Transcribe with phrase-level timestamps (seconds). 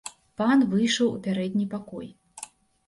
[0.41, 2.13] Пан выйшаў у пярэдні пакой.